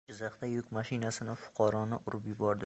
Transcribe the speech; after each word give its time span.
Jizzaxda 0.11 0.47
yuk 0.51 0.71
mashinasi 0.77 1.27
fuqaroni 1.43 2.01
urib 2.07 2.31
yubordi 2.33 2.59